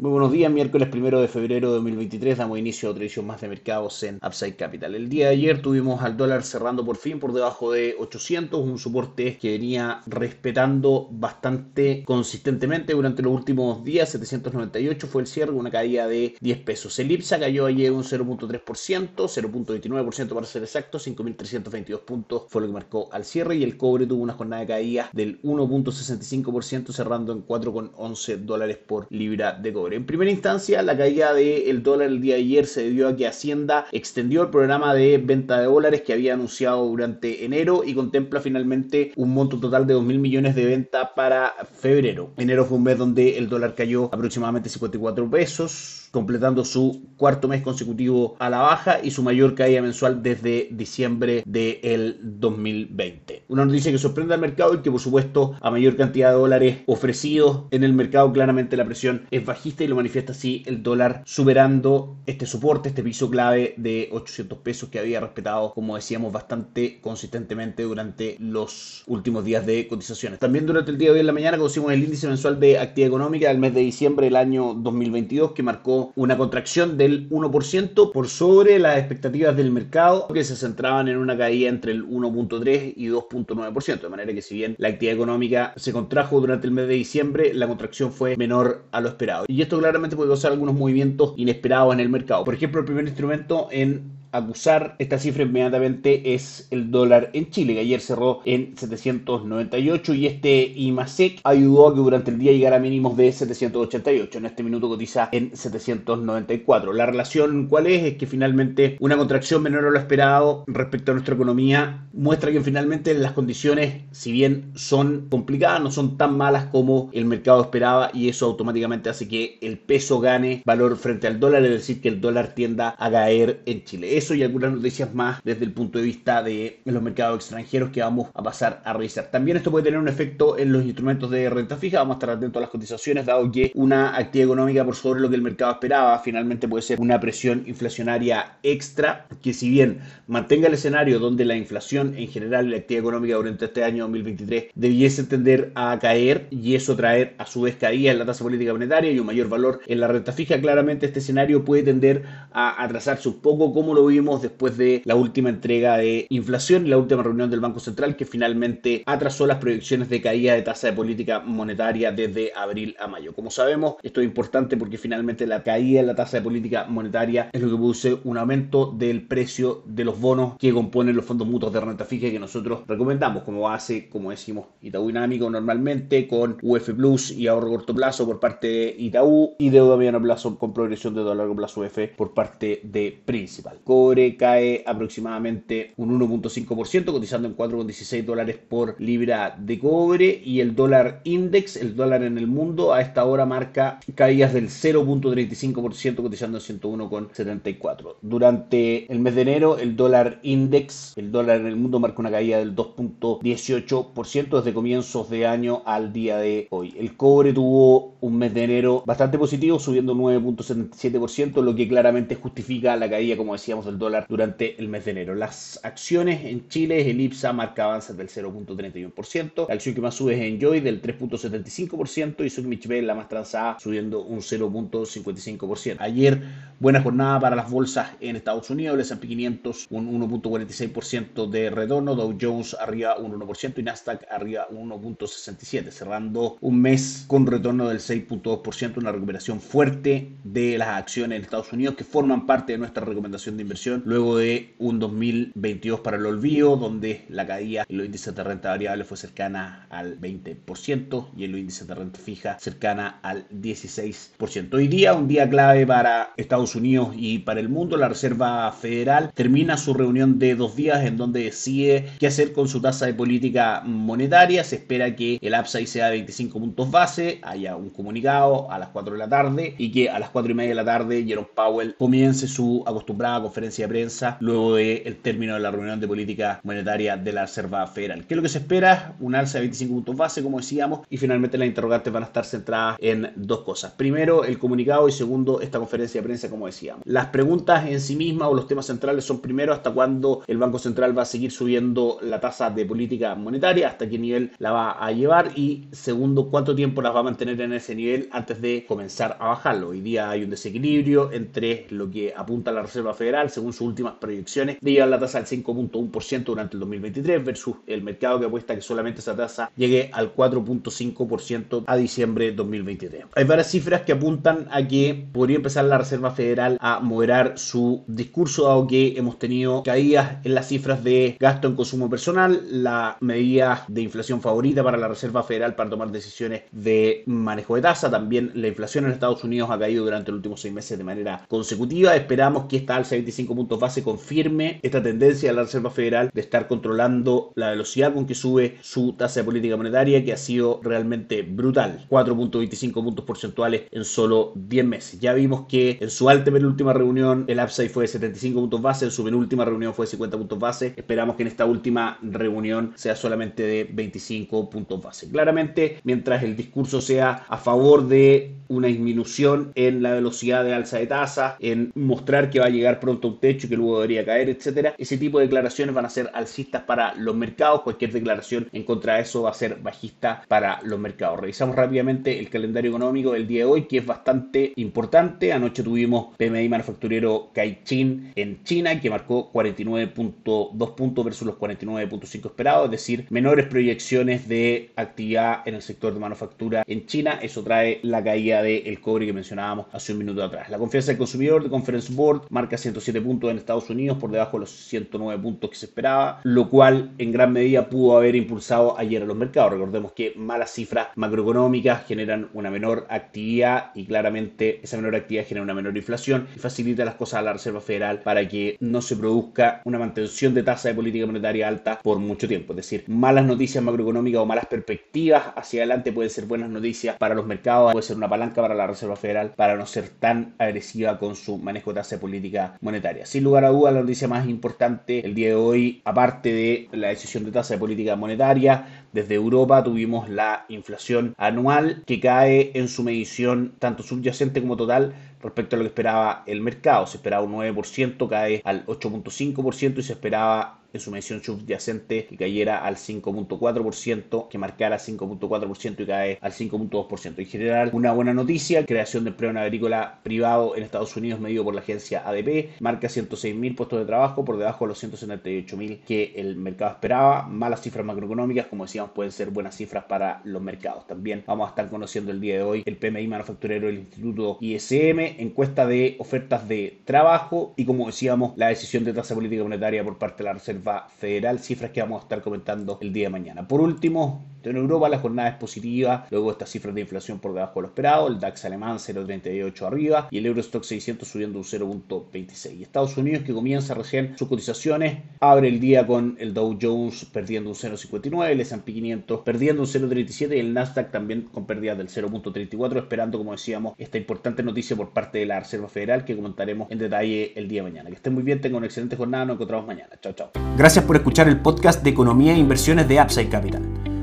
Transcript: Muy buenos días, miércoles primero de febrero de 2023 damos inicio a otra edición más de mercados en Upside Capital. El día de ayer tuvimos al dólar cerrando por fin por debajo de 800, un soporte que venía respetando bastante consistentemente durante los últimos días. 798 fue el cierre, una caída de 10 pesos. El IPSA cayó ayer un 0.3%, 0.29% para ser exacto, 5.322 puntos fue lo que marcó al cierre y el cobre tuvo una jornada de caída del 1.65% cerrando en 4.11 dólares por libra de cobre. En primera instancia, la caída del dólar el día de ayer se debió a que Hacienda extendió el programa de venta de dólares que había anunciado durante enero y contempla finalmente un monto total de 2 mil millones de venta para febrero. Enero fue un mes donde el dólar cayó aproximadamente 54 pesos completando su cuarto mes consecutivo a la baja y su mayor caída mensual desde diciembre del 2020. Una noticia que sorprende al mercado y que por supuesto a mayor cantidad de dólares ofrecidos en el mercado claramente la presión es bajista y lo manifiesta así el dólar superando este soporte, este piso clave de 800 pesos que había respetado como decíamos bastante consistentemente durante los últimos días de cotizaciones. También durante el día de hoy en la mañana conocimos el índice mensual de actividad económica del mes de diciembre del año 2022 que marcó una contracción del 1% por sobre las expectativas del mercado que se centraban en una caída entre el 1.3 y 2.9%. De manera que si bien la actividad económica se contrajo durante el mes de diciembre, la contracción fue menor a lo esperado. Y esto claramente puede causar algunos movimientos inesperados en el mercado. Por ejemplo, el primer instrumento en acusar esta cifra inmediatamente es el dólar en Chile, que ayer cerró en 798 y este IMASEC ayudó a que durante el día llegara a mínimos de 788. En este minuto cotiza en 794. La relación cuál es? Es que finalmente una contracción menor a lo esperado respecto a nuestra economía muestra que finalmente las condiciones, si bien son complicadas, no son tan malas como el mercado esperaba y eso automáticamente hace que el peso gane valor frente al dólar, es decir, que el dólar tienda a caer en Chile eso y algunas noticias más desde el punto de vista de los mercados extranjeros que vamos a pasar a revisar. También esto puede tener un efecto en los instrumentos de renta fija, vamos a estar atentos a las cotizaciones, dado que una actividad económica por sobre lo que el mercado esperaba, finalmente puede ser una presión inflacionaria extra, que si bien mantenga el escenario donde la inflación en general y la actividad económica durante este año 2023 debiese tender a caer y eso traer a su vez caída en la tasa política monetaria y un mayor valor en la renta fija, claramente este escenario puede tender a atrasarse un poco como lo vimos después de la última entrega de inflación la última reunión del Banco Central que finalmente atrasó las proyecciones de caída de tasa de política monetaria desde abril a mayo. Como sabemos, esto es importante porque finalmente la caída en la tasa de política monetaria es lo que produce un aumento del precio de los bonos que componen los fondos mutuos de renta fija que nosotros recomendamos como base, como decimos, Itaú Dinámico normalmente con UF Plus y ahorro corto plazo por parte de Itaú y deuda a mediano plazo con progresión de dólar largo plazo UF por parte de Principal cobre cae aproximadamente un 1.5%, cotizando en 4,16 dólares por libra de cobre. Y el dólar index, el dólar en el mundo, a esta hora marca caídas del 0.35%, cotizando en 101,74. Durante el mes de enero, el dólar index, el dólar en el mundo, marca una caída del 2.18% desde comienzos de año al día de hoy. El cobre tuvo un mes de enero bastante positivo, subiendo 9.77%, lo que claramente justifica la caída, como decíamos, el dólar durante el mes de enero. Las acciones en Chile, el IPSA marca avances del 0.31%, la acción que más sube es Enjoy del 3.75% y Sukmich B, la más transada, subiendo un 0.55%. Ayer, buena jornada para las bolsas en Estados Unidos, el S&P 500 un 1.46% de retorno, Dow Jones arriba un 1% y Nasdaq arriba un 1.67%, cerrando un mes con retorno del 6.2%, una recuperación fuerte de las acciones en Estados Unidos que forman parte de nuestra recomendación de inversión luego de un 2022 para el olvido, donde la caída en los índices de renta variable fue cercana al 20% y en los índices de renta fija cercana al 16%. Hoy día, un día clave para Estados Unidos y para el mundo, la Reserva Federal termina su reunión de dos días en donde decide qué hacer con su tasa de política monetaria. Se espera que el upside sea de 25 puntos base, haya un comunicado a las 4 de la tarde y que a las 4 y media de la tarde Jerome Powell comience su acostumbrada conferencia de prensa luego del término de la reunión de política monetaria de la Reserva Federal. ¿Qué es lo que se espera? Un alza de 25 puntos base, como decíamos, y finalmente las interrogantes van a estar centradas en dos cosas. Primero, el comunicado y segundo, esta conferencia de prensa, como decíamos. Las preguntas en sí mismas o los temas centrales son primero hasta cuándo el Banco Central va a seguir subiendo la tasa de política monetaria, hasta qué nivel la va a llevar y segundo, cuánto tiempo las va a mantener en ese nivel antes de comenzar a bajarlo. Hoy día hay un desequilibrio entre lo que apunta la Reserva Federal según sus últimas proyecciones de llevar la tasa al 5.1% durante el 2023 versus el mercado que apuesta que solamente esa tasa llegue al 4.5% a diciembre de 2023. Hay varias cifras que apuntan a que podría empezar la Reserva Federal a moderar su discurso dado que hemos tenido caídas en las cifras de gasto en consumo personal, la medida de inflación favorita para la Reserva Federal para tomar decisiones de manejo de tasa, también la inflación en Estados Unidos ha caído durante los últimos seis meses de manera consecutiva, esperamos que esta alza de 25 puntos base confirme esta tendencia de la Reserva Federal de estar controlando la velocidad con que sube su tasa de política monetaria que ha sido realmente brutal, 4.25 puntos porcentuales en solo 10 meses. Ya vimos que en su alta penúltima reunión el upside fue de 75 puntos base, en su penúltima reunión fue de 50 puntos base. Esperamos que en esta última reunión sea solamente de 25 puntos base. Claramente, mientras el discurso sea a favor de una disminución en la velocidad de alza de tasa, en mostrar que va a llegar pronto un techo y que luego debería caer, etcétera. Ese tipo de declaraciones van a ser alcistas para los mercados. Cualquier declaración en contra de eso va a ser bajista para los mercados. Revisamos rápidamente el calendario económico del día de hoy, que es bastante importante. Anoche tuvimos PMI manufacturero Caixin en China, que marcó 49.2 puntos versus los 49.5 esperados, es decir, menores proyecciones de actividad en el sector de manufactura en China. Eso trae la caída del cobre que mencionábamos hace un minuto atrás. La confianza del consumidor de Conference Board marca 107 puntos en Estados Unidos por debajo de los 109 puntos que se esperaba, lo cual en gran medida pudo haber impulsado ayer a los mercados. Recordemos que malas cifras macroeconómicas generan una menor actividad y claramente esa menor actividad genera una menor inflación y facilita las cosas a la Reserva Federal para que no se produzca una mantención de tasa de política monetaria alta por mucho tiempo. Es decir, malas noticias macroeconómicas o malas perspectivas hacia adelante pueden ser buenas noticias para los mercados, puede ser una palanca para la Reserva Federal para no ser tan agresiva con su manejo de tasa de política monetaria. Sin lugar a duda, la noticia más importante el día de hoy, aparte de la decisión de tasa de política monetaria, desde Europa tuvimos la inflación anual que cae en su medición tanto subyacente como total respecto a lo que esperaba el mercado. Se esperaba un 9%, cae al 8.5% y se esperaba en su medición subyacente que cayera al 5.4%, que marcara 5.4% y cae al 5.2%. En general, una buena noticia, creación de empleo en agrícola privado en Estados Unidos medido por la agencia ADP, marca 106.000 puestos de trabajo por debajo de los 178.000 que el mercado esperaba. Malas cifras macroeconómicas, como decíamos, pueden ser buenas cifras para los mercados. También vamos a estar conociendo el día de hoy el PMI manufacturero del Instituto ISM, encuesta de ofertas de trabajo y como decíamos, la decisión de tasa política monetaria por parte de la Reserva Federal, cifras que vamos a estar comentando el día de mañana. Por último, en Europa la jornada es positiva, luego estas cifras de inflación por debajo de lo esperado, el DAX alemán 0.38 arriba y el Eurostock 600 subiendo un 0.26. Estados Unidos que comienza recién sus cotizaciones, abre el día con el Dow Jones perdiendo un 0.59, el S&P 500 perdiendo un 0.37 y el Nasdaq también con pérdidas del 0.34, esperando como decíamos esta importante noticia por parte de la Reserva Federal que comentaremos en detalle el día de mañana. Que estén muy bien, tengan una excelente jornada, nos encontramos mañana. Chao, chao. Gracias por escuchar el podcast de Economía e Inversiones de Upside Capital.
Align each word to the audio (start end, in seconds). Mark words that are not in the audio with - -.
Muy 0.00 0.12
buenos 0.12 0.32
días, 0.32 0.50
miércoles 0.50 0.88
primero 0.88 1.20
de 1.20 1.28
febrero 1.28 1.68
de 1.68 1.74
2023 1.74 2.38
damos 2.38 2.58
inicio 2.58 2.88
a 2.88 2.92
otra 2.92 3.04
edición 3.04 3.26
más 3.26 3.42
de 3.42 3.48
mercados 3.48 4.02
en 4.02 4.18
Upside 4.26 4.56
Capital. 4.56 4.94
El 4.94 5.10
día 5.10 5.26
de 5.26 5.34
ayer 5.34 5.60
tuvimos 5.60 6.00
al 6.00 6.16
dólar 6.16 6.42
cerrando 6.42 6.86
por 6.86 6.96
fin 6.96 7.20
por 7.20 7.34
debajo 7.34 7.70
de 7.70 7.96
800, 7.98 8.64
un 8.64 8.78
soporte 8.78 9.36
que 9.36 9.50
venía 9.50 10.00
respetando 10.06 11.06
bastante 11.10 12.02
consistentemente 12.06 12.94
durante 12.94 13.20
los 13.20 13.34
últimos 13.34 13.84
días. 13.84 14.08
798 14.08 15.06
fue 15.06 15.20
el 15.20 15.26
cierre, 15.26 15.52
una 15.52 15.70
caída 15.70 16.08
de 16.08 16.34
10 16.40 16.58
pesos. 16.60 16.98
El 16.98 17.12
IPSA 17.12 17.38
cayó 17.38 17.66
ayer 17.66 17.92
un 17.92 18.02
0.3%, 18.02 19.14
0.29% 19.14 20.28
para 20.32 20.46
ser 20.46 20.62
exacto, 20.62 20.98
5.322 20.98 21.98
puntos 21.98 22.44
fue 22.48 22.62
lo 22.62 22.68
que 22.68 22.72
marcó 22.72 23.10
al 23.12 23.26
cierre 23.26 23.56
y 23.56 23.64
el 23.64 23.76
cobre 23.76 24.06
tuvo 24.06 24.22
una 24.22 24.32
jornada 24.32 24.62
de 24.62 24.68
caída 24.68 25.10
del 25.12 25.42
1.65% 25.42 26.90
cerrando 26.90 27.34
en 27.34 27.46
4.11 27.46 28.38
dólares 28.38 28.78
por 28.78 29.06
libra 29.10 29.52
de 29.52 29.74
cobre. 29.74 29.89
En 29.92 30.06
primera 30.06 30.30
instancia, 30.30 30.82
la 30.82 30.96
caída 30.96 31.34
del 31.34 31.82
dólar 31.82 32.08
el 32.08 32.20
día 32.20 32.36
de 32.36 32.42
ayer 32.42 32.66
se 32.66 32.84
debió 32.84 33.08
a 33.08 33.16
que 33.16 33.26
Hacienda 33.26 33.86
extendió 33.92 34.42
el 34.42 34.50
programa 34.50 34.94
de 34.94 35.18
venta 35.18 35.58
de 35.58 35.66
dólares 35.66 36.02
que 36.02 36.12
había 36.12 36.34
anunciado 36.34 36.86
durante 36.86 37.44
enero 37.44 37.82
y 37.84 37.94
contempla 37.94 38.40
finalmente 38.40 39.12
un 39.16 39.30
monto 39.30 39.58
total 39.58 39.86
de 39.86 39.94
2 39.94 40.04
mil 40.04 40.18
millones 40.18 40.54
de 40.54 40.64
venta 40.66 41.14
para 41.14 41.54
febrero. 41.80 42.32
Enero 42.36 42.64
fue 42.64 42.78
un 42.78 42.84
mes 42.84 42.98
donde 42.98 43.36
el 43.38 43.48
dólar 43.48 43.74
cayó 43.74 44.04
aproximadamente 44.12 44.68
54 44.68 45.30
pesos 45.30 45.99
completando 46.10 46.64
su 46.64 47.10
cuarto 47.16 47.48
mes 47.48 47.62
consecutivo 47.62 48.36
a 48.38 48.50
la 48.50 48.58
baja 48.58 48.98
y 49.02 49.10
su 49.10 49.22
mayor 49.22 49.54
caída 49.54 49.82
mensual 49.82 50.22
desde 50.22 50.68
diciembre 50.72 51.42
del 51.46 52.18
2020. 52.22 53.44
Una 53.48 53.64
noticia 53.64 53.92
que 53.92 53.98
sorprende 53.98 54.34
al 54.34 54.40
mercado 54.40 54.74
y 54.74 54.78
que 54.78 54.90
por 54.90 55.00
supuesto 55.00 55.54
a 55.60 55.70
mayor 55.70 55.96
cantidad 55.96 56.30
de 56.30 56.36
dólares 56.36 56.78
ofrecidos 56.86 57.64
en 57.70 57.84
el 57.84 57.92
mercado 57.92 58.32
claramente 58.32 58.76
la 58.76 58.84
presión 58.84 59.26
es 59.30 59.44
bajista 59.44 59.84
y 59.84 59.88
lo 59.88 59.96
manifiesta 59.96 60.32
así 60.32 60.62
el 60.66 60.82
dólar 60.82 61.22
superando 61.26 62.16
este 62.26 62.46
soporte, 62.46 62.88
este 62.88 63.02
piso 63.02 63.30
clave 63.30 63.74
de 63.76 64.08
800 64.12 64.58
pesos 64.58 64.88
que 64.88 64.98
había 64.98 65.20
respetado 65.20 65.72
como 65.74 65.96
decíamos 65.96 66.32
bastante 66.32 67.00
consistentemente 67.00 67.82
durante 67.82 68.36
los 68.38 69.04
últimos 69.06 69.44
días 69.44 69.66
de 69.66 69.86
cotizaciones. 69.86 70.38
También 70.38 70.66
durante 70.66 70.90
el 70.90 70.98
día 70.98 71.08
de 71.08 71.14
hoy 71.14 71.20
en 71.20 71.26
la 71.26 71.32
mañana 71.32 71.58
conocimos 71.58 71.92
el 71.92 72.02
índice 72.02 72.26
mensual 72.26 72.58
de 72.58 72.78
actividad 72.78 73.08
económica 73.08 73.48
del 73.48 73.58
mes 73.58 73.74
de 73.74 73.80
diciembre 73.80 74.26
del 74.26 74.36
año 74.36 74.74
2022 74.74 75.52
que 75.52 75.62
marcó 75.62 75.99
una 76.16 76.36
contracción 76.36 76.96
del 76.96 77.28
1% 77.30 78.12
por 78.12 78.28
sobre 78.28 78.78
las 78.78 78.98
expectativas 78.98 79.56
del 79.56 79.70
mercado 79.70 80.28
que 80.28 80.44
se 80.44 80.56
centraban 80.56 81.08
en 81.08 81.16
una 81.16 81.36
caída 81.36 81.68
entre 81.68 81.92
el 81.92 82.06
1.3 82.06 82.94
y 82.96 83.08
2.9%. 83.08 84.00
De 84.00 84.08
manera 84.08 84.32
que 84.32 84.42
si 84.42 84.56
bien 84.56 84.74
la 84.78 84.88
actividad 84.88 85.16
económica 85.16 85.72
se 85.76 85.92
contrajo 85.92 86.40
durante 86.40 86.66
el 86.66 86.72
mes 86.72 86.88
de 86.88 86.94
diciembre, 86.94 87.54
la 87.54 87.66
contracción 87.66 88.12
fue 88.12 88.36
menor 88.36 88.84
a 88.92 89.00
lo 89.00 89.08
esperado. 89.08 89.44
Y 89.48 89.62
esto 89.62 89.78
claramente 89.78 90.16
puede 90.16 90.30
causar 90.30 90.52
algunos 90.52 90.74
movimientos 90.74 91.34
inesperados 91.36 91.94
en 91.94 92.00
el 92.00 92.08
mercado. 92.08 92.44
Por 92.44 92.54
ejemplo, 92.54 92.80
el 92.80 92.86
primer 92.86 93.06
instrumento 93.06 93.68
en 93.70 94.19
acusar 94.32 94.96
esta 94.98 95.18
cifra 95.18 95.42
inmediatamente 95.42 96.34
es 96.34 96.68
el 96.70 96.90
dólar 96.90 97.30
en 97.32 97.50
Chile, 97.50 97.74
que 97.74 97.80
ayer 97.80 98.00
cerró 98.00 98.40
en 98.44 98.76
798 98.76 100.14
y 100.14 100.26
este 100.26 100.72
IMASEC 100.74 101.40
ayudó 101.44 101.88
a 101.88 101.94
que 101.94 102.00
durante 102.00 102.30
el 102.30 102.38
día 102.38 102.52
llegara 102.52 102.76
a 102.76 102.80
mínimos 102.80 103.16
de 103.16 103.32
788. 103.32 104.38
En 104.38 104.46
este 104.46 104.62
minuto 104.62 104.88
cotiza 104.88 105.28
en 105.32 105.56
794. 105.56 106.92
La 106.92 107.06
relación 107.06 107.66
cuál 107.66 107.86
es? 107.86 108.04
Es 108.04 108.14
que 108.16 108.26
finalmente 108.26 108.96
una 109.00 109.16
contracción 109.16 109.62
menor 109.62 109.86
a 109.86 109.90
lo 109.90 109.98
esperado 109.98 110.64
respecto 110.66 111.12
a 111.12 111.14
nuestra 111.14 111.34
economía 111.34 112.06
muestra 112.12 112.52
que 112.52 112.60
finalmente 112.60 113.14
las 113.14 113.32
condiciones, 113.32 114.04
si 114.10 114.32
bien 114.32 114.72
son 114.74 115.26
complicadas, 115.28 115.82
no 115.82 115.90
son 115.90 116.16
tan 116.16 116.36
malas 116.36 116.66
como 116.66 117.10
el 117.12 117.24
mercado 117.24 117.62
esperaba 117.62 118.10
y 118.12 118.28
eso 118.28 118.46
automáticamente 118.46 119.10
hace 119.10 119.28
que 119.28 119.58
el 119.60 119.78
peso 119.78 120.20
gane 120.20 120.62
valor 120.64 120.96
frente 120.96 121.26
al 121.26 121.40
dólar, 121.40 121.64
es 121.64 121.70
decir, 121.70 122.00
que 122.00 122.08
el 122.08 122.20
dólar 122.20 122.54
tienda 122.54 122.94
a 122.98 123.10
caer 123.10 123.62
en 123.66 123.84
Chile 123.84 124.16
eso 124.20 124.34
y 124.34 124.42
algunas 124.42 124.72
noticias 124.72 125.12
más 125.14 125.40
desde 125.42 125.64
el 125.64 125.72
punto 125.72 125.98
de 125.98 126.04
vista 126.04 126.42
de 126.42 126.80
los 126.84 127.02
mercados 127.02 127.36
extranjeros 127.36 127.90
que 127.90 128.02
vamos 128.02 128.28
a 128.34 128.42
pasar 128.42 128.82
a 128.84 128.92
revisar. 128.92 129.30
También 129.30 129.56
esto 129.56 129.70
puede 129.70 129.84
tener 129.84 129.98
un 129.98 130.08
efecto 130.08 130.58
en 130.58 130.72
los 130.72 130.84
instrumentos 130.84 131.30
de 131.30 131.48
renta 131.48 131.76
fija, 131.76 131.98
vamos 131.98 132.14
a 132.14 132.18
estar 132.18 132.30
atentos 132.30 132.60
a 132.60 132.62
las 132.62 132.70
cotizaciones, 132.70 133.26
dado 133.26 133.50
que 133.50 133.72
una 133.74 134.16
actividad 134.16 134.48
económica 134.48 134.84
por 134.84 134.94
sobre 134.94 135.20
lo 135.20 135.30
que 135.30 135.36
el 135.36 135.42
mercado 135.42 135.72
esperaba, 135.72 136.18
finalmente 136.18 136.68
puede 136.68 136.82
ser 136.82 137.00
una 137.00 137.18
presión 137.18 137.64
inflacionaria 137.66 138.58
extra, 138.62 139.26
que 139.42 139.54
si 139.54 139.70
bien 139.70 140.00
mantenga 140.26 140.68
el 140.68 140.74
escenario 140.74 141.18
donde 141.18 141.44
la 141.44 141.56
inflación 141.56 142.14
en 142.16 142.28
general 142.28 142.66
y 142.66 142.70
la 142.70 142.76
actividad 142.76 143.02
económica 143.02 143.36
durante 143.36 143.64
este 143.64 143.84
año 143.84 144.04
2023 144.04 144.64
debiese 144.74 145.24
tender 145.24 145.72
a 145.74 145.98
caer 145.98 146.46
y 146.50 146.74
eso 146.74 146.94
traer 146.96 147.34
a 147.38 147.46
su 147.46 147.62
vez 147.62 147.76
caída 147.76 148.12
en 148.12 148.18
la 148.18 148.26
tasa 148.26 148.44
política 148.44 148.72
monetaria 148.72 149.10
y 149.10 149.18
un 149.18 149.26
mayor 149.26 149.48
valor 149.48 149.80
en 149.86 150.00
la 150.00 150.08
renta 150.08 150.32
fija, 150.32 150.60
claramente 150.60 151.06
este 151.06 151.20
escenario 151.20 151.64
puede 151.64 151.82
tender 151.82 152.24
a 152.52 152.82
atrasarse 152.82 153.28
un 153.28 153.40
poco 153.40 153.72
como 153.72 153.94
lo 153.94 154.06
vimos 154.06 154.42
después 154.42 154.76
de 154.76 155.02
la 155.04 155.14
última 155.14 155.48
entrega 155.48 155.96
de 155.96 156.26
inflación 156.30 156.90
la 156.90 156.98
última 156.98 157.22
reunión 157.22 157.50
del 157.50 157.60
Banco 157.60 157.80
Central 157.80 158.16
que 158.16 158.24
finalmente 158.24 159.02
atrasó 159.06 159.46
las 159.46 159.58
proyecciones 159.58 160.08
de 160.08 160.20
caída 160.20 160.54
de 160.54 160.62
tasa 160.62 160.88
de 160.88 160.92
política 160.94 161.40
monetaria 161.40 162.12
desde 162.12 162.52
abril 162.54 162.96
a 162.98 163.06
mayo. 163.06 163.34
Como 163.34 163.50
sabemos, 163.50 163.96
esto 164.02 164.20
es 164.20 164.26
importante 164.26 164.76
porque 164.76 164.98
finalmente 164.98 165.46
la 165.46 165.62
caída 165.62 166.00
en 166.00 166.06
la 166.06 166.14
tasa 166.14 166.38
de 166.38 166.42
política 166.42 166.86
monetaria 166.88 167.50
es 167.52 167.60
lo 167.60 167.68
que 167.68 167.76
produce 167.76 168.18
un 168.24 168.38
aumento 168.38 168.92
del 168.96 169.26
precio 169.26 169.82
de 169.86 170.04
los 170.04 170.20
bonos 170.20 170.56
que 170.58 170.72
componen 170.72 171.16
los 171.16 171.24
fondos 171.24 171.46
mutuos 171.46 171.72
de 171.72 171.80
renta 171.80 172.04
fija 172.04 172.30
que 172.30 172.38
nosotros 172.38 172.82
recomendamos 172.86 173.44
como 173.44 173.62
base, 173.62 174.08
como 174.08 174.30
decimos, 174.30 174.66
Itaú 174.82 175.06
Dinámico 175.06 175.48
normalmente 175.50 176.26
con 176.26 176.56
UF 176.62 176.90
Plus 176.90 177.30
y 177.30 177.46
ahorro 177.46 177.70
corto 177.70 177.94
plazo 177.94 178.26
por 178.26 178.40
parte 178.40 178.66
de 178.66 178.94
Itaú 178.98 179.54
y 179.58 179.70
deuda 179.70 179.94
a 179.94 179.96
mediano 179.96 180.20
plazo 180.20 180.58
con 180.58 180.72
progresión 180.72 181.14
de 181.14 181.20
dólar 181.20 181.38
largo 181.38 181.56
plazo 181.56 181.80
UF 181.80 181.98
por 182.16 182.34
parte 182.34 182.39
de 182.40 183.20
Principal 183.24 183.80
cobre 183.84 184.36
cae 184.36 184.82
aproximadamente 184.86 185.92
un 185.96 186.18
1.5%, 186.18 187.12
cotizando 187.12 187.48
en 187.48 187.56
4,16 187.56 188.24
dólares 188.24 188.56
por 188.56 189.00
libra 189.00 189.56
de 189.58 189.78
cobre. 189.78 190.40
Y 190.44 190.60
el 190.60 190.74
dólar 190.74 191.20
index, 191.24 191.76
el 191.76 191.96
dólar 191.96 192.22
en 192.22 192.38
el 192.38 192.46
mundo, 192.46 192.92
a 192.92 193.00
esta 193.00 193.24
hora 193.24 193.46
marca 193.46 194.00
caídas 194.14 194.52
del 194.54 194.68
0.35%, 194.68 196.16
cotizando 196.16 196.58
en 196.58 196.80
101,74. 196.80 198.16
Durante 198.22 199.10
el 199.12 199.18
mes 199.18 199.34
de 199.34 199.42
enero, 199.42 199.78
el 199.78 199.96
dólar 199.96 200.40
index, 200.42 201.16
el 201.16 201.32
dólar 201.32 201.60
en 201.60 201.66
el 201.66 201.76
mundo, 201.76 202.00
marca 202.00 202.20
una 202.20 202.30
caída 202.30 202.58
del 202.58 202.74
2.18% 202.74 204.58
desde 204.58 204.74
comienzos 204.74 205.30
de 205.30 205.46
año 205.46 205.82
al 205.84 206.12
día 206.12 206.38
de 206.38 206.68
hoy. 206.70 206.94
El 206.98 207.16
cobre 207.16 207.52
tuvo 207.52 208.14
un 208.20 208.38
mes 208.38 208.54
de 208.54 208.64
enero 208.64 209.02
bastante 209.06 209.38
positivo, 209.38 209.78
subiendo 209.78 210.14
9.77%, 210.14 211.62
lo 211.62 211.74
que 211.74 211.88
claramente 211.88 212.29
justifica 212.34 212.96
la 212.96 213.08
caída, 213.08 213.36
como 213.36 213.52
decíamos, 213.52 213.86
el 213.86 213.98
dólar 213.98 214.26
durante 214.28 214.78
el 214.78 214.88
mes 214.88 215.04
de 215.04 215.10
enero. 215.12 215.34
Las 215.34 215.80
acciones 215.82 216.44
en 216.44 216.68
Chile, 216.68 217.10
el 217.10 217.20
IPSA 217.20 217.52
marca 217.52 217.84
avances 217.84 218.16
del 218.16 218.28
0.31%, 218.28 219.68
la 219.68 219.74
acción 219.74 219.94
que 219.94 220.00
más 220.00 220.14
sube 220.14 220.34
es 220.34 220.40
Enjoy 220.40 220.80
del 220.80 221.00
3.75% 221.02 222.44
y 222.44 222.50
Sukmich 222.50 222.86
B, 222.86 223.02
la 223.02 223.14
más 223.14 223.28
transada, 223.28 223.78
subiendo 223.78 224.22
un 224.22 224.40
0.55%. 224.40 225.96
Ayer, 226.00 226.42
buena 226.78 227.02
jornada 227.02 227.40
para 227.40 227.56
las 227.56 227.70
bolsas 227.70 228.10
en 228.20 228.36
Estados 228.36 228.70
Unidos, 228.70 228.94
el 228.94 229.00
S&P 229.00 229.26
500 229.26 229.86
un 229.90 230.20
1.46% 230.20 231.48
de 231.48 231.70
retorno, 231.70 232.14
Dow 232.14 232.36
Jones 232.40 232.76
arriba 232.80 233.16
un 233.18 233.38
1% 233.38 233.78
y 233.78 233.82
Nasdaq 233.82 234.26
arriba 234.30 234.66
un 234.70 234.90
1.67%, 234.90 235.90
cerrando 235.90 236.56
un 236.60 236.80
mes 236.80 237.24
con 237.26 237.46
retorno 237.46 237.88
del 237.88 237.98
6.2%, 237.98 238.98
una 238.98 239.12
recuperación 239.12 239.60
fuerte 239.60 240.32
de 240.44 240.78
las 240.78 240.88
acciones 240.88 241.36
en 241.36 241.42
Estados 241.42 241.72
Unidos 241.72 241.96
que 241.96 242.04
forman 242.20 242.44
parte 242.44 242.72
de 242.72 242.78
nuestra 242.78 243.02
recomendación 243.02 243.56
de 243.56 243.62
inversión 243.62 244.02
luego 244.04 244.36
de 244.36 244.74
un 244.78 244.98
2022 244.98 246.00
para 246.00 246.18
el 246.18 246.26
olvido, 246.26 246.76
donde 246.76 247.24
la 247.30 247.46
caída 247.46 247.86
en 247.88 247.96
los 247.96 248.04
índices 248.04 248.34
de 248.34 248.44
renta 248.44 248.68
variable 248.68 249.04
fue 249.04 249.16
cercana 249.16 249.86
al 249.88 250.20
20% 250.20 251.28
y 251.34 251.44
en 251.44 251.52
los 251.52 251.60
índices 251.62 251.86
de 251.88 251.94
renta 251.94 252.20
fija 252.20 252.58
cercana 252.60 253.20
al 253.22 253.48
16%. 253.48 254.74
Hoy 254.74 254.88
día, 254.88 255.14
un 255.14 255.28
día 255.28 255.48
clave 255.48 255.86
para 255.86 256.34
Estados 256.36 256.74
Unidos 256.74 257.14
y 257.16 257.38
para 257.38 257.58
el 257.58 257.70
mundo, 257.70 257.96
la 257.96 258.10
Reserva 258.10 258.70
Federal 258.72 259.32
termina 259.32 259.78
su 259.78 259.94
reunión 259.94 260.38
de 260.38 260.56
dos 260.56 260.76
días 260.76 261.02
en 261.02 261.16
donde 261.16 261.44
decide 261.44 262.10
qué 262.18 262.26
hacer 262.26 262.52
con 262.52 262.68
su 262.68 262.82
tasa 262.82 263.06
de 263.06 263.14
política 263.14 263.80
monetaria. 263.86 264.62
Se 264.62 264.76
espera 264.76 265.16
que 265.16 265.38
el 265.40 265.54
upside 265.58 265.86
sea 265.86 266.10
de 266.10 266.16
25 266.16 266.60
puntos 266.60 266.90
base, 266.90 267.38
haya 267.42 267.76
un 267.76 267.88
comunicado 267.88 268.70
a 268.70 268.78
las 268.78 268.90
4 268.90 269.14
de 269.14 269.18
la 269.18 269.28
tarde 269.30 269.74
y 269.78 269.90
que 269.90 270.10
a 270.10 270.18
las 270.18 270.28
4 270.28 270.52
y 270.52 270.54
media 270.54 270.68
de 270.68 270.74
la 270.74 270.84
tarde 270.84 271.24
Jerome 271.24 271.48
Powell 271.54 271.94
comience 272.10 272.48
su 272.48 272.82
acostumbrada 272.84 273.40
conferencia 273.40 273.84
de 273.84 273.88
prensa 273.88 274.36
luego 274.40 274.74
del 274.74 275.18
término 275.18 275.54
de 275.54 275.60
la 275.60 275.70
reunión 275.70 276.00
de 276.00 276.08
política 276.08 276.60
monetaria 276.64 277.16
de 277.16 277.32
la 277.32 277.42
Reserva 277.42 277.86
Federal. 277.86 278.26
¿Qué 278.26 278.34
es 278.34 278.36
lo 278.36 278.42
que 278.42 278.48
se 278.48 278.58
espera? 278.58 279.14
Un 279.20 279.36
alza 279.36 279.58
de 279.58 279.66
25 279.66 279.94
puntos 279.94 280.16
base, 280.16 280.42
como 280.42 280.58
decíamos, 280.58 281.06
y 281.08 281.18
finalmente 281.18 281.56
las 281.56 281.68
interrogantes 281.68 282.12
van 282.12 282.24
a 282.24 282.26
estar 282.26 282.44
centradas 282.44 282.96
en 282.98 283.30
dos 283.36 283.60
cosas. 283.60 283.92
Primero, 283.92 284.42
el 284.42 284.58
comunicado 284.58 285.06
y 285.06 285.12
segundo, 285.12 285.60
esta 285.60 285.78
conferencia 285.78 286.20
de 286.20 286.26
prensa, 286.26 286.50
como 286.50 286.66
decíamos. 286.66 287.02
Las 287.06 287.26
preguntas 287.26 287.86
en 287.86 288.00
sí 288.00 288.16
mismas 288.16 288.48
o 288.48 288.54
los 288.54 288.66
temas 288.66 288.86
centrales 288.86 289.24
son 289.24 289.38
primero 289.40 289.72
hasta 289.72 289.92
cuándo 289.92 290.42
el 290.48 290.58
Banco 290.58 290.80
Central 290.80 291.16
va 291.16 291.22
a 291.22 291.26
seguir 291.26 291.52
subiendo 291.52 292.18
la 292.22 292.40
tasa 292.40 292.70
de 292.70 292.86
política 292.86 293.36
monetaria, 293.36 293.86
hasta 293.86 294.08
qué 294.08 294.18
nivel 294.18 294.50
la 294.58 294.72
va 294.72 294.90
a 294.90 295.12
llevar 295.12 295.52
y 295.54 295.86
segundo, 295.92 296.50
cuánto 296.50 296.74
tiempo 296.74 297.02
las 297.02 297.14
va 297.14 297.20
a 297.20 297.22
mantener 297.22 297.60
en 297.60 297.72
ese 297.74 297.94
nivel 297.94 298.28
antes 298.32 298.60
de 298.60 298.84
comenzar 298.88 299.36
a 299.38 299.46
bajarlo. 299.46 299.90
Hoy 299.90 300.00
día 300.00 300.28
hay 300.28 300.42
un 300.42 300.50
desequilibrio 300.50 301.30
entre 301.30 301.86
lo 302.00 302.10
que 302.10 302.32
apunta 302.34 302.72
la 302.72 302.82
Reserva 302.82 303.14
Federal 303.14 303.50
según 303.50 303.72
sus 303.72 303.82
últimas 303.82 304.14
proyecciones 304.14 304.78
de 304.80 304.92
llevar 304.92 305.10
la 305.10 305.18
tasa 305.18 305.38
al 305.38 305.46
5.1% 305.46 306.44
durante 306.44 306.76
el 306.76 306.80
2023 306.80 307.44
versus 307.44 307.76
el 307.86 308.02
mercado 308.02 308.40
que 308.40 308.46
apuesta 308.46 308.74
que 308.74 308.80
solamente 308.80 309.20
esa 309.20 309.36
tasa 309.36 309.70
llegue 309.76 310.10
al 310.12 310.34
4.5% 310.34 311.84
a 311.86 311.96
diciembre 311.96 312.46
de 312.46 312.52
2023. 312.52 313.24
Hay 313.34 313.44
varias 313.44 313.70
cifras 313.70 314.02
que 314.02 314.12
apuntan 314.12 314.66
a 314.70 314.86
que 314.86 315.28
podría 315.32 315.56
empezar 315.56 315.84
la 315.84 315.98
Reserva 315.98 316.30
Federal 316.30 316.78
a 316.80 317.00
moderar 317.00 317.58
su 317.58 318.02
discurso 318.06 318.66
dado 318.66 318.86
que 318.86 319.14
hemos 319.18 319.38
tenido 319.38 319.82
caídas 319.82 320.38
en 320.44 320.54
las 320.54 320.68
cifras 320.68 321.04
de 321.04 321.36
gasto 321.38 321.68
en 321.68 321.76
consumo 321.76 322.08
personal, 322.08 322.62
la 322.70 323.18
medida 323.20 323.84
de 323.88 324.00
inflación 324.00 324.40
favorita 324.40 324.82
para 324.82 324.96
la 324.96 325.08
Reserva 325.08 325.42
Federal 325.42 325.74
para 325.74 325.90
tomar 325.90 326.10
decisiones 326.10 326.62
de 326.72 327.24
manejo 327.26 327.76
de 327.76 327.82
tasa, 327.82 328.10
también 328.10 328.52
la 328.54 328.68
inflación 328.68 329.04
en 329.04 329.12
Estados 329.12 329.44
Unidos 329.44 329.70
ha 329.70 329.78
caído 329.78 330.04
durante 330.04 330.30
los 330.30 330.38
últimos 330.38 330.60
seis 330.60 330.72
meses 330.72 330.96
de 330.96 331.04
manera 331.04 331.44
consecutiva, 331.48 331.89
esperamos 332.14 332.66
que 332.66 332.76
esta 332.76 332.96
alza 332.96 333.10
de 333.10 333.22
25 333.22 333.54
puntos 333.54 333.80
base 333.80 334.02
confirme 334.02 334.78
esta 334.82 335.02
tendencia 335.02 335.50
de 335.50 335.56
la 335.56 335.62
Reserva 335.62 335.90
Federal 335.90 336.30
de 336.32 336.40
estar 336.40 336.68
controlando 336.68 337.52
la 337.56 337.70
velocidad 337.70 338.14
con 338.14 338.26
que 338.26 338.34
sube 338.34 338.78
su 338.80 339.14
tasa 339.14 339.40
de 339.40 339.44
política 339.44 339.76
monetaria 339.76 340.24
que 340.24 340.32
ha 340.32 340.36
sido 340.36 340.80
realmente 340.82 341.42
brutal, 341.42 342.06
4.25 342.08 342.92
puntos 342.92 343.24
porcentuales 343.24 343.82
en 343.90 344.04
solo 344.04 344.52
10 344.54 344.84
meses. 344.84 345.20
Ya 345.20 345.34
vimos 345.34 345.66
que 345.68 345.98
en 346.00 346.10
su 346.10 346.28
alta 346.28 346.50
penúltima 346.50 346.92
reunión 346.92 347.44
el 347.48 347.60
upside 347.60 347.88
fue 347.88 348.04
de 348.04 348.08
75 348.08 348.60
puntos 348.60 348.82
base, 348.82 349.04
en 349.04 349.10
su 349.10 349.24
penúltima 349.24 349.64
reunión 349.64 349.94
fue 349.94 350.06
de 350.06 350.10
50 350.10 350.38
puntos 350.38 350.58
base. 350.58 350.94
Esperamos 350.96 351.36
que 351.36 351.42
en 351.42 351.48
esta 351.48 351.66
última 351.66 352.18
reunión 352.22 352.92
sea 352.96 353.16
solamente 353.16 353.62
de 353.62 353.88
25 353.90 354.70
puntos 354.70 355.02
base. 355.02 355.30
Claramente, 355.30 355.98
mientras 356.04 356.42
el 356.42 356.56
discurso 356.56 357.00
sea 357.00 357.44
a 357.48 357.56
favor 357.56 358.06
de 358.08 358.54
una 358.68 358.86
disminución 358.86 359.72
en 359.74 360.02
la 360.02 360.12
velocidad 360.12 360.64
de 360.64 360.74
alza 360.74 360.98
de 360.98 361.06
tasa, 361.06 361.56
en 361.70 361.92
mostrar 361.94 362.50
que 362.50 362.60
va 362.60 362.66
a 362.66 362.70
llegar 362.70 363.00
pronto 363.00 363.28
un 363.28 363.40
techo 363.40 363.66
y 363.66 363.70
que 363.70 363.76
luego 363.76 363.96
debería 363.96 364.24
caer, 364.24 364.48
etcétera. 364.48 364.94
Ese 364.98 365.18
tipo 365.18 365.38
de 365.38 365.46
declaraciones 365.46 365.94
van 365.94 366.04
a 366.04 366.10
ser 366.10 366.30
alcistas 366.34 366.82
para 366.82 367.14
los 367.14 367.34
mercados. 367.34 367.82
Cualquier 367.82 368.12
declaración 368.12 368.68
en 368.72 368.84
contra 368.84 369.16
de 369.16 369.22
eso 369.22 369.42
va 369.42 369.50
a 369.50 369.54
ser 369.54 369.76
bajista 369.76 370.42
para 370.48 370.80
los 370.82 370.98
mercados. 370.98 371.40
Revisamos 371.40 371.76
rápidamente 371.76 372.38
el 372.38 372.50
calendario 372.50 372.90
económico 372.90 373.32
del 373.32 373.46
día 373.46 373.60
de 373.60 373.64
hoy, 373.64 373.82
que 373.82 373.98
es 373.98 374.06
bastante 374.06 374.72
importante. 374.76 375.52
Anoche 375.52 375.82
tuvimos 375.82 376.36
PMI 376.36 376.68
manufacturero 376.68 377.50
Caixin 377.54 378.32
en 378.34 378.62
China, 378.64 379.00
que 379.00 379.10
marcó 379.10 379.52
49.2 379.52 380.94
puntos 380.94 381.24
versus 381.24 381.46
los 381.46 381.56
49.5 381.56 382.46
esperados, 382.46 382.86
es 382.86 382.90
decir, 382.92 383.26
menores 383.30 383.66
proyecciones 383.66 384.48
de 384.48 384.90
actividad 384.96 385.66
en 385.66 385.74
el 385.74 385.82
sector 385.82 386.12
de 386.12 386.20
manufactura 386.20 386.84
en 386.86 387.06
China. 387.06 387.38
Eso 387.42 387.62
trae 387.62 388.00
la 388.02 388.22
caída 388.22 388.62
del 388.62 389.00
cobre 389.00 389.26
que 389.26 389.32
mencionábamos 389.32 389.86
hace 389.92 390.12
un 390.12 390.18
minuto 390.18 390.42
atrás. 390.42 390.70
La 390.70 390.78
confianza 390.78 391.12
del 391.12 391.18
consumidor 391.18 391.59
de 391.64 391.70
Conference 391.70 392.12
Board 392.12 392.42
marca 392.50 392.76
107 392.76 393.20
puntos 393.20 393.50
en 393.50 393.58
Estados 393.58 393.90
Unidos 393.90 394.18
por 394.18 394.30
debajo 394.30 394.56
de 394.56 394.60
los 394.60 394.70
109 394.70 395.42
puntos 395.42 395.70
que 395.70 395.76
se 395.76 395.86
esperaba, 395.86 396.40
lo 396.44 396.68
cual 396.68 397.12
en 397.18 397.32
gran 397.32 397.52
medida 397.52 397.88
pudo 397.88 398.16
haber 398.16 398.34
impulsado 398.36 398.98
ayer 398.98 399.22
a 399.22 399.26
los 399.26 399.36
mercados. 399.36 399.72
Recordemos 399.72 400.12
que 400.12 400.32
malas 400.36 400.72
cifras 400.72 401.08
macroeconómicas 401.16 402.06
generan 402.06 402.48
una 402.54 402.70
menor 402.70 403.06
actividad 403.08 403.92
y 403.94 404.04
claramente 404.04 404.80
esa 404.82 404.96
menor 404.96 405.16
actividad 405.16 405.46
genera 405.46 405.64
una 405.64 405.74
menor 405.74 405.96
inflación 405.96 406.46
y 406.54 406.58
facilita 406.58 407.04
las 407.04 407.14
cosas 407.14 407.40
a 407.40 407.42
la 407.42 407.52
Reserva 407.52 407.80
Federal 407.80 408.20
para 408.20 408.46
que 408.46 408.76
no 408.80 409.02
se 409.02 409.16
produzca 409.16 409.82
una 409.84 409.98
mantención 409.98 410.54
de 410.54 410.62
tasa 410.62 410.88
de 410.88 410.94
política 410.94 411.26
monetaria 411.26 411.68
alta 411.68 412.00
por 412.02 412.18
mucho 412.18 412.48
tiempo. 412.48 412.72
Es 412.72 412.78
decir, 412.78 413.04
malas 413.08 413.44
noticias 413.44 413.82
macroeconómicas 413.82 414.40
o 414.40 414.46
malas 414.46 414.66
perspectivas 414.66 415.52
hacia 415.56 415.80
adelante 415.80 416.12
pueden 416.12 416.30
ser 416.30 416.46
buenas 416.46 416.70
noticias 416.70 417.16
para 417.16 417.34
los 417.34 417.46
mercados, 417.46 417.92
puede 417.92 418.06
ser 418.06 418.16
una 418.16 418.28
palanca 418.28 418.60
para 418.60 418.74
la 418.74 418.86
Reserva 418.86 419.16
Federal 419.16 419.52
para 419.56 419.76
no 419.76 419.86
ser 419.86 420.08
tan 420.08 420.54
agresiva 420.58 421.18
con 421.18 421.36
su 421.36 421.49
manejo 421.58 421.90
de 421.90 422.00
tasa 422.00 422.16
de 422.16 422.20
política 422.20 422.76
monetaria. 422.80 423.26
Sin 423.26 423.44
lugar 423.44 423.64
a 423.64 423.70
duda, 423.70 423.90
la 423.90 424.00
noticia 424.00 424.28
más 424.28 424.48
importante 424.48 425.24
el 425.24 425.34
día 425.34 425.48
de 425.48 425.54
hoy, 425.54 426.02
aparte 426.04 426.52
de 426.52 426.88
la 426.92 427.08
decisión 427.08 427.44
de 427.44 427.52
tasa 427.52 427.74
de 427.74 427.80
política 427.80 428.16
monetaria, 428.16 429.04
desde 429.12 429.34
Europa 429.34 429.82
tuvimos 429.82 430.28
la 430.28 430.64
inflación 430.68 431.34
anual 431.36 432.02
que 432.06 432.20
cae 432.20 432.70
en 432.74 432.88
su 432.88 433.02
medición 433.02 433.74
tanto 433.78 434.02
subyacente 434.02 434.60
como 434.60 434.76
total 434.76 435.14
respecto 435.42 435.76
a 435.76 435.78
lo 435.78 435.84
que 435.84 435.88
esperaba 435.88 436.42
el 436.46 436.60
mercado. 436.60 437.06
Se 437.06 437.16
esperaba 437.16 437.44
un 437.44 437.52
9%, 437.52 438.28
cae 438.28 438.62
al 438.64 438.86
8.5% 438.86 439.98
y 439.98 440.02
se 440.02 440.12
esperaba 440.12 440.79
en 440.92 441.00
su 441.00 441.10
medición 441.10 441.42
subyacente 441.42 442.26
que 442.26 442.36
cayera 442.36 442.84
al 442.84 442.96
5.4%, 442.96 444.48
que 444.48 444.58
marcara 444.58 444.98
5.4% 444.98 446.00
y 446.00 446.06
cae 446.06 446.38
al 446.40 446.52
5.2%. 446.52 447.38
En 447.38 447.46
general, 447.46 447.90
una 447.92 448.12
buena 448.12 448.34
noticia, 448.34 448.84
creación 448.84 449.24
de 449.24 449.30
empleo 449.30 449.50
en 449.50 449.58
agrícola 449.58 450.20
privado 450.22 450.76
en 450.76 450.82
Estados 450.82 451.16
Unidos 451.16 451.40
medido 451.40 451.64
por 451.64 451.74
la 451.74 451.80
agencia 451.80 452.26
ADP, 452.26 452.80
marca 452.80 453.08
106.000 453.08 453.76
puestos 453.76 453.98
de 453.98 454.06
trabajo 454.06 454.44
por 454.44 454.58
debajo 454.58 454.84
de 454.84 454.88
los 454.88 455.02
178.000 455.02 456.00
que 456.04 456.32
el 456.36 456.56
mercado 456.56 456.92
esperaba. 456.92 457.46
Malas 457.46 457.82
cifras 457.82 458.04
macroeconómicas, 458.04 458.66
como 458.66 458.84
decíamos, 458.84 459.12
pueden 459.12 459.32
ser 459.32 459.50
buenas 459.50 459.76
cifras 459.76 460.04
para 460.04 460.40
los 460.44 460.62
mercados. 460.62 461.06
También 461.06 461.44
vamos 461.46 461.66
a 461.66 461.70
estar 461.70 461.88
conociendo 461.88 462.32
el 462.32 462.40
día 462.40 462.56
de 462.56 462.62
hoy 462.62 462.82
el 462.84 462.96
PMI 462.96 463.26
manufacturero 463.26 463.86
del 463.86 463.98
Instituto 463.98 464.58
ISM, 464.60 465.18
encuesta 465.38 465.86
de 465.86 466.16
ofertas 466.18 466.68
de 466.68 467.00
trabajo 467.04 467.74
y 467.76 467.84
como 467.84 468.06
decíamos, 468.06 468.56
la 468.56 468.68
decisión 468.68 469.04
de 469.04 469.12
tasa 469.12 469.34
política 469.34 469.62
monetaria 469.62 470.04
por 470.04 470.18
parte 470.18 470.38
de 470.38 470.44
la 470.44 470.52
Reserva 470.80 471.08
Federal, 471.08 471.58
cifras 471.58 471.90
que 471.90 472.00
vamos 472.00 472.20
a 472.20 472.22
estar 472.22 472.40
comentando 472.40 472.98
el 473.02 473.12
día 473.12 473.26
de 473.26 473.30
mañana. 473.30 473.68
Por 473.68 473.80
último, 473.80 474.46
en 474.62 474.76
Europa 474.76 475.08
la 475.08 475.18
jornada 475.18 475.48
es 475.48 475.56
positiva, 475.56 476.26
luego 476.30 476.50
estas 476.50 476.70
cifras 476.70 476.94
de 476.94 477.02
inflación 477.02 477.38
por 477.38 477.54
debajo 477.54 477.74
de 477.76 477.82
lo 477.82 477.88
esperado, 477.88 478.28
el 478.28 478.38
DAX 478.38 478.64
alemán 478.64 478.98
0.38 478.98 479.86
arriba 479.86 480.28
y 480.30 480.38
el 480.38 480.46
Eurostock 480.46 480.84
600 480.84 481.26
subiendo 481.26 481.58
un 481.58 481.64
0.26. 481.64 482.82
Estados 482.82 483.16
Unidos 483.16 483.44
que 483.44 483.52
comienza 483.52 483.94
recién 483.94 484.36
sus 484.36 484.48
cotizaciones, 484.48 485.18
abre 485.40 485.68
el 485.68 485.80
día 485.80 486.06
con 486.06 486.36
el 486.38 486.54
Dow 486.54 486.78
Jones 486.80 487.24
perdiendo 487.26 487.70
un 487.70 487.76
0.59, 487.76 488.50
el 488.50 488.60
S&P 488.60 488.92
500 488.92 489.40
perdiendo 489.40 489.82
un 489.82 489.88
0.37 489.88 490.56
y 490.56 490.60
el 490.60 490.74
Nasdaq 490.74 491.10
también 491.10 491.42
con 491.42 491.66
pérdidas 491.66 491.98
del 491.98 492.08
0.34, 492.08 492.98
esperando 492.98 493.38
como 493.38 493.52
decíamos 493.52 493.94
esta 493.98 494.18
importante 494.18 494.62
noticia 494.62 494.96
por 494.96 495.10
parte 495.10 495.38
de 495.38 495.46
la 495.46 495.60
Reserva 495.60 495.88
Federal 495.88 496.24
que 496.24 496.36
comentaremos 496.36 496.90
en 496.90 496.98
detalle 496.98 497.52
el 497.56 497.68
día 497.68 497.82
de 497.82 497.90
mañana. 497.90 498.10
Que 498.10 498.16
estén 498.16 498.34
muy 498.34 498.42
bien, 498.42 498.60
tengan 498.60 498.78
una 498.78 498.86
excelente 498.86 499.16
jornada, 499.16 499.44
nos 499.44 499.54
encontramos 499.54 499.86
mañana. 499.86 500.10
Chao, 500.20 500.32
chao. 500.32 500.50
Gracias 500.76 501.04
por 501.04 501.16
escuchar 501.16 501.48
el 501.48 501.60
podcast 501.60 502.02
de 502.02 502.10
Economía 502.10 502.54
e 502.54 502.58
Inversiones 502.58 503.08
de 503.08 503.20
Upside 503.20 503.48
Capital. 503.48 503.99